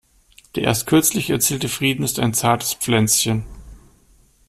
[0.55, 3.45] Der erst kürzlich erzielte Frieden ist ein zartes Pflänzchen.